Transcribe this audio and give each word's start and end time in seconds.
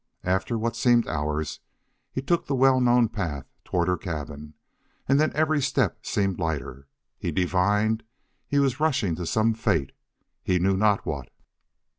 After 0.23 0.57
what 0.57 0.75
seemed 0.75 1.07
hours 1.07 1.59
he 2.11 2.23
took 2.23 2.47
the 2.47 2.55
well 2.55 2.81
known 2.81 3.07
path 3.07 3.45
toward 3.63 3.87
her 3.87 3.97
cabin, 3.99 4.55
and 5.07 5.19
then 5.19 5.31
every 5.35 5.61
step 5.61 6.03
seemed 6.07 6.39
lighter. 6.39 6.87
He 7.19 7.31
divined 7.31 8.01
he 8.47 8.57
was 8.57 8.79
rushing 8.79 9.13
to 9.17 9.27
some 9.27 9.53
fate 9.53 9.91
he 10.41 10.57
knew 10.57 10.75
not 10.75 11.05
what. 11.05 11.29